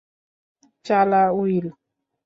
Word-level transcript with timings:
চালা, 0.85 1.23
উইল। 1.31 1.67